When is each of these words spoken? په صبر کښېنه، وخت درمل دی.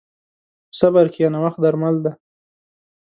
په 0.69 0.73
صبر 0.79 1.05
کښېنه، 1.13 1.39
وخت 1.43 1.59
درمل 1.63 1.95
دی. 2.03 2.11